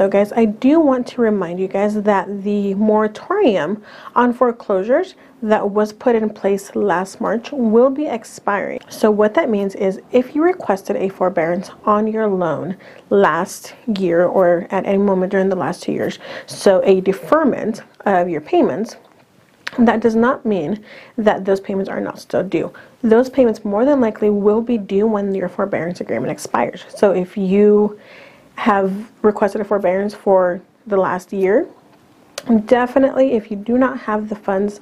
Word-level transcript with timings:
though, 0.00 0.08
guys, 0.08 0.32
I 0.32 0.46
do 0.46 0.80
want 0.80 1.06
to 1.08 1.20
remind 1.20 1.60
you 1.60 1.68
guys 1.68 1.94
that 1.94 2.42
the 2.42 2.72
moratorium 2.72 3.82
on 4.14 4.32
foreclosures 4.32 5.14
that 5.42 5.68
was 5.68 5.92
put 5.92 6.14
in 6.14 6.30
place 6.30 6.74
last 6.74 7.20
March 7.20 7.52
will 7.52 7.90
be 7.90 8.06
expiring. 8.06 8.80
So, 8.88 9.10
what 9.10 9.34
that 9.34 9.50
means 9.50 9.74
is 9.74 10.00
if 10.10 10.34
you 10.34 10.42
requested 10.42 10.96
a 10.96 11.10
forbearance 11.10 11.70
on 11.84 12.06
your 12.06 12.28
loan 12.28 12.78
last 13.10 13.74
year 13.98 14.24
or 14.24 14.66
at 14.70 14.86
any 14.86 14.96
moment 14.96 15.32
during 15.32 15.50
the 15.50 15.56
last 15.56 15.82
two 15.82 15.92
years, 15.92 16.18
so 16.46 16.80
a 16.82 17.02
deferment 17.02 17.82
of 18.06 18.30
your 18.30 18.40
payments, 18.40 18.96
that 19.78 20.00
does 20.00 20.16
not 20.16 20.46
mean 20.46 20.82
that 21.18 21.44
those 21.44 21.60
payments 21.60 21.90
are 21.90 22.00
not 22.00 22.18
still 22.18 22.42
due. 22.42 22.72
Those 23.02 23.28
payments 23.28 23.66
more 23.66 23.84
than 23.84 24.00
likely 24.00 24.30
will 24.30 24.62
be 24.62 24.78
due 24.78 25.06
when 25.06 25.34
your 25.34 25.50
forbearance 25.50 26.00
agreement 26.00 26.32
expires. 26.32 26.86
So 26.88 27.12
if 27.12 27.36
you 27.36 28.00
have 28.60 29.10
requested 29.22 29.58
a 29.58 29.64
forbearance 29.64 30.12
for 30.12 30.60
the 30.86 30.96
last 30.96 31.32
year, 31.32 31.66
definitely 32.66 33.32
if 33.32 33.50
you 33.50 33.56
do 33.56 33.78
not 33.78 33.98
have 33.98 34.28
the 34.28 34.36
funds 34.36 34.80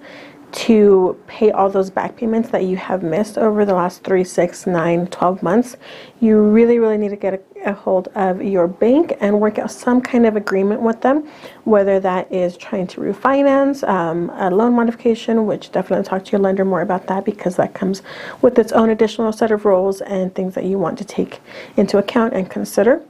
to 0.51 1.17
pay 1.29 1.53
all 1.53 1.71
those 1.71 1.89
back 1.89 2.17
payments 2.17 2.49
that 2.51 2.65
you 2.65 2.77
have 2.77 3.05
missed 3.05 3.39
over 3.39 3.65
the 3.65 3.75
last 3.75 4.03
three, 4.03 4.25
six, 4.25 4.67
nine, 4.67 5.07
12 5.07 5.45
months, 5.45 5.77
you 6.19 6.41
really, 6.41 6.81
really 6.81 6.97
need 6.97 7.11
to 7.11 7.17
get 7.17 7.35
a, 7.35 7.71
a, 7.71 7.73
hold 7.73 8.09
of 8.17 8.43
your 8.43 8.67
bank 8.67 9.17
and 9.21 9.41
work 9.41 9.61
out 9.61 9.71
some 9.71 10.01
kind 10.01 10.27
of 10.27 10.35
agreement 10.35 10.81
with 10.81 11.01
them, 11.03 11.29
whether 11.63 12.01
that 12.01 12.33
is 12.33 12.57
trying 12.57 12.89
to 12.89 13.01
refinance, 13.01 13.87
um, 13.89 14.29
a 14.31 14.51
loan 14.51 14.75
modification, 14.75 15.47
which 15.47 15.71
definitely 15.71 16.05
talk 16.05 16.25
to 16.25 16.33
your 16.33 16.41
lender 16.41 16.65
more 16.65 16.81
about 16.81 17.07
that 17.07 17.25
because 17.25 17.55
that 17.55 17.75
comes 17.75 18.03
with 18.43 18.59
its 18.59 18.73
own 18.73 18.91
additional 18.91 19.33
set 19.33 19.53
of 19.53 19.65
rules 19.65 20.01
and 20.01 20.35
things 20.35 20.57
that 20.57 20.65
you 20.65 20.81
want 20.81 20.99
to 20.99 21.05
take 21.05 21.41
into 21.77 21.97
account 21.99 22.35
and 22.35 22.51
consider. 22.51 23.01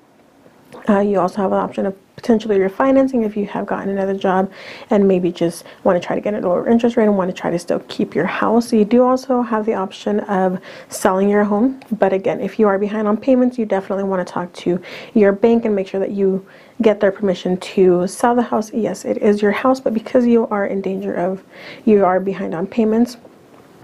Uh, 0.89 1.01
you 1.01 1.21
also 1.21 1.43
have 1.43 1.53
an 1.53 1.59
option 1.59 1.87
of 1.87 1.95
potentially 2.17 2.59
refinancing 2.59 3.25
if 3.25 3.37
you 3.37 3.47
have 3.47 3.65
gotten 3.65 3.91
another 3.91 4.17
job 4.17 4.51
and 4.91 5.07
maybe 5.07 5.31
just 5.31 5.65
want 5.85 6.01
to 6.01 6.05
try 6.05 6.17
to 6.17 6.21
get 6.21 6.35
a 6.35 6.41
lower 6.41 6.69
interest 6.69 6.97
rate 6.97 7.05
and 7.05 7.17
want 7.17 7.31
to 7.31 7.37
try 7.41 7.49
to 7.49 7.59
still 7.59 7.79
keep 7.89 8.13
your 8.13 8.27
house. 8.27 8.69
So 8.69 8.77
you 8.77 8.85
do 8.85 9.05
also 9.05 9.41
have 9.43 9.67
the 9.67 9.75
option 9.75 10.21
of 10.21 10.61
selling 10.89 11.29
your 11.29 11.45
home. 11.45 11.81
But 11.93 12.13
again, 12.13 12.41
if 12.41 12.59
you 12.59 12.67
are 12.67 12.77
behind 12.79 13.07
on 13.07 13.17
payments, 13.17 13.57
you 13.57 13.67
definitely 13.67 14.05
want 14.05 14.27
to 14.27 14.33
talk 14.33 14.53
to 14.55 14.83
your 15.15 15.33
bank 15.33 15.65
and 15.65 15.77
make 15.77 15.87
sure 15.87 16.01
that 16.01 16.11
you 16.11 16.45
get 16.83 16.99
their 16.99 17.13
permission 17.13 17.57
to 17.59 18.07
sell 18.09 18.35
the 18.35 18.43
house. 18.43 18.73
Yes, 18.73 19.05
it 19.05 19.19
is 19.19 19.41
your 19.41 19.53
house, 19.53 19.79
but 19.79 19.95
because 19.95 20.27
you 20.27 20.49
are 20.49 20.67
in 20.67 20.81
danger 20.81 21.15
of 21.15 21.45
you 21.85 22.05
are 22.05 22.19
behind 22.19 22.55
on 22.55 22.67
payments, 22.67 23.17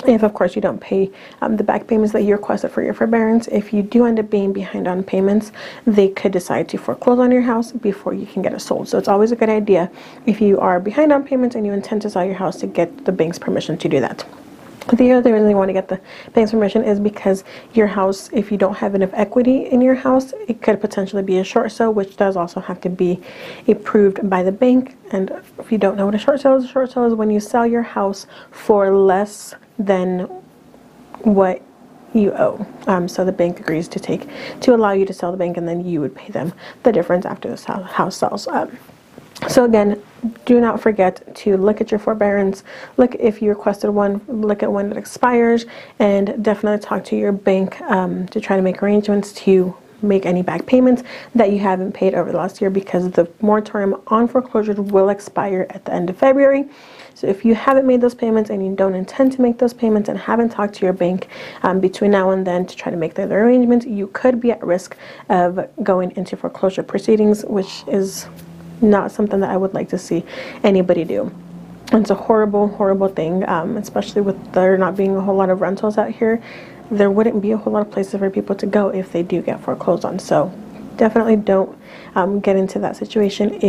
if 0.07 0.23
of 0.23 0.35
course 0.35 0.55
you 0.55 0.63
don't 0.63 0.81
pay 0.81 1.11
um, 1.41 1.57
the 1.57 1.65
back 1.65 1.87
payments 1.87 2.13
that 2.13 2.23
you 2.23 2.33
requested 2.33 2.71
for 2.71 2.83
your 2.83 2.95
forbearance 2.95 3.47
if 3.49 3.73
you 3.73 3.83
do 3.83 4.05
end 4.05 4.19
up 4.19 4.29
being 4.31 4.53
behind 4.53 4.87
on 4.87 5.03
payments 5.03 5.53
they 5.87 6.09
could 6.09 6.33
decide 6.33 6.69
to 6.69 6.77
foreclose 6.77 7.19
on 7.19 7.31
your 7.31 7.43
house 7.43 7.73
before 7.73 8.13
you 8.13 8.27
can 8.27 8.43
get 8.43 8.53
it 8.53 8.61
sold 8.61 8.89
so 8.89 8.99
it's 8.99 9.09
always 9.09 9.33
a 9.33 9.37
good 9.37 9.49
idea 9.49 9.91
if 10.27 10.41
you 10.41 10.59
are 10.59 10.81
behind 10.81 11.13
on 11.13 11.25
payments 11.25 11.57
and 11.57 11.65
you 11.65 11.73
intend 11.73 12.03
to 12.03 12.11
sell 12.11 12.25
your 12.25 12.35
house 12.35 12.57
to 12.57 12.67
get 12.67 13.05
the 13.05 13.13
bank's 13.13 13.39
permission 13.39 13.79
to 13.79 13.89
do 13.89 14.01
that 14.01 14.25
the 14.93 15.13
other 15.13 15.33
reason 15.33 15.49
you 15.49 15.57
want 15.57 15.71
to 15.71 15.73
get 15.73 15.89
the 15.89 15.99
bank's 16.35 16.51
permission 16.51 16.85
is 16.85 17.01
because 17.01 17.43
your 17.73 17.87
house, 17.87 18.29
if 18.35 18.53
you 18.53 18.59
don't 18.59 18.75
have 18.75 18.95
enough 18.95 19.11
equity 19.15 19.65
in 19.65 19.81
your 19.81 19.95
house, 19.95 20.35
it 20.47 20.61
could 20.61 20.79
potentially 20.79 21.23
be 21.23 21.39
a 21.39 21.45
short 21.45 21.73
sale, 21.73 21.93
which 21.95 22.19
does 22.19 22.37
also 22.37 22.61
have 22.61 22.83
to 22.83 22.91
be 22.91 23.19
approved 23.67 24.29
by 24.29 24.43
the 24.43 24.53
bank. 24.53 24.97
And 25.11 25.31
if 25.59 25.73
you 25.73 25.79
don't 25.79 25.97
know 25.97 26.05
what 26.05 26.15
a 26.15 26.19
short 26.19 26.43
sale 26.43 26.57
is, 26.57 26.65
a 26.65 26.69
short 26.69 26.93
sale 26.93 27.07
is 27.07 27.15
when 27.15 27.31
you 27.31 27.41
sell 27.41 27.67
your 27.67 27.83
house 27.83 28.27
for 28.51 28.95
less 28.95 29.55
than 29.79 30.21
what 31.23 31.63
you 32.13 32.33
owe. 32.33 32.67
Um, 32.87 33.09
so 33.09 33.25
the 33.25 33.33
bank 33.33 33.61
agrees 33.61 33.89
to 33.89 34.01
take 34.01 34.29
to 34.61 34.75
allow 34.75 34.93
you 34.93 35.05
to 35.05 35.13
sell 35.13 35.33
the 35.33 35.39
bank, 35.39 35.57
and 35.57 35.67
then 35.67 35.85
you 35.85 36.01
would 36.01 36.15
pay 36.15 36.31
them 36.31 36.53
the 36.83 36.93
difference 36.93 37.27
after 37.27 37.55
the 37.55 37.83
house 37.85 38.17
sells. 38.17 38.47
Um, 38.47 38.77
so 39.49 39.65
again, 39.65 40.01
do 40.45 40.61
not 40.61 40.81
forget 40.81 41.35
to 41.37 41.57
look 41.57 41.81
at 41.81 41.91
your 41.91 41.99
forbearance. 41.99 42.63
Look 42.97 43.15
if 43.17 43.43
you 43.43 43.49
requested 43.49 43.91
one. 43.91 44.21
Look 44.29 44.63
at 44.63 44.73
when 44.73 44.93
it 44.93 44.97
expires, 44.97 45.67
and 45.99 46.43
definitely 46.43 46.79
talk 46.79 47.05
to 47.07 47.17
your 47.17 47.33
bank 47.33 47.81
um, 47.83 48.27
to 48.29 48.41
try 48.41 48.57
to 48.57 48.63
make 48.63 48.83
arrangements 48.83 49.33
to 49.33 49.77
make 50.03 50.27
any 50.27 50.43
back 50.43 50.67
payments 50.67 51.03
that 51.35 51.51
you 51.51 51.59
haven't 51.59 51.93
paid 51.93 52.15
over 52.15 52.31
the 52.31 52.37
last 52.37 52.61
year 52.61 52.71
because 52.71 53.11
the 53.13 53.29
moratorium 53.41 54.01
on 54.09 54.29
foreclosures 54.29 54.77
will 54.77 55.09
expire 55.09 55.67
at 55.71 55.85
the 55.85 55.93
end 55.93 56.11
of 56.11 56.17
February. 56.17 56.69
So 57.15 57.29
if 57.29 57.45
you 57.45 57.55
haven't 57.55 57.87
made 57.87 58.01
those 58.01 58.15
payments 58.15 58.51
and 58.51 58.65
you 58.65 58.75
don't 58.75 58.95
intend 58.95 59.33
to 59.33 59.43
make 59.43 59.59
those 59.59 59.73
payments 59.73 60.09
and 60.09 60.19
haven't 60.19 60.51
talked 60.51 60.75
to 60.75 60.85
your 60.85 60.93
bank 60.93 61.29
um, 61.63 61.81
between 61.81 62.11
now 62.11 62.31
and 62.31 62.47
then 62.47 62.67
to 62.67 62.77
try 62.77 62.91
to 62.91 62.97
make 62.97 63.15
the 63.15 63.23
other 63.23 63.41
arrangements, 63.41 63.87
you 63.87 64.09
could 64.09 64.41
be 64.41 64.51
at 64.51 64.63
risk 64.63 64.97
of 65.29 65.69
going 65.83 66.11
into 66.17 66.37
foreclosure 66.37 66.83
proceedings, 66.83 67.45
which 67.45 67.85
is 67.87 68.27
not 68.81 69.13
something 69.13 69.41
that 69.41 69.51
I 69.51 69.57
would 69.57 69.75
like 69.75 69.89
to 69.91 69.99
see 69.99 70.25
anybody 70.65 71.05
do. 71.05 71.33
It's 71.93 72.11
a 72.11 72.15
horrible, 72.15 72.69
horrible 72.69 73.09
thing, 73.09 73.49
um, 73.49 73.77
especially 73.77 74.23
with 74.23 74.53
there 74.53 74.77
not 74.77 74.97
being 74.97 75.15
a 75.15 75.21
whole 75.21 75.37
lot 75.37 75.51
of 75.51 75.61
rentals 75.61 75.99
out 75.99 76.11
here. 76.11 76.43
There 76.91 77.11
wouldn't 77.11 77.41
be 77.41 77.53
a 77.53 77.57
whole 77.57 77.73
lot 77.73 77.87
of 77.87 77.93
places 77.93 78.19
for 78.19 78.31
people 78.31 78.57
to 78.57 78.67
go 78.67 78.89
if 78.89 79.13
they 79.13 79.23
do 79.23 79.41
get 79.41 79.61
foreclosed 79.61 80.05
on. 80.05 80.19
So 80.19 80.53
definitely 80.97 81.37
don't 81.37 81.79
um, 82.15 82.41
get 82.41 82.57
into 82.57 82.79
that 82.81 82.97
situation. 82.97 83.69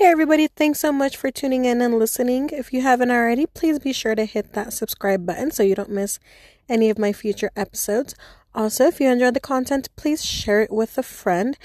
Hey 0.00 0.06
everybody, 0.06 0.46
thanks 0.46 0.80
so 0.80 0.92
much 0.92 1.14
for 1.14 1.30
tuning 1.30 1.66
in 1.66 1.82
and 1.82 1.98
listening. 1.98 2.48
If 2.54 2.72
you 2.72 2.80
haven't 2.80 3.10
already, 3.10 3.44
please 3.44 3.78
be 3.78 3.92
sure 3.92 4.14
to 4.14 4.24
hit 4.24 4.54
that 4.54 4.72
subscribe 4.72 5.26
button 5.26 5.50
so 5.50 5.62
you 5.62 5.74
don't 5.74 5.90
miss 5.90 6.18
any 6.70 6.88
of 6.88 6.98
my 6.98 7.12
future 7.12 7.50
episodes. 7.54 8.14
Also, 8.54 8.86
if 8.86 8.98
you 8.98 9.10
enjoyed 9.10 9.34
the 9.34 9.40
content, 9.40 9.90
please 9.96 10.24
share 10.24 10.62
it 10.62 10.72
with 10.72 10.96
a 10.96 11.02
friend. 11.02 11.58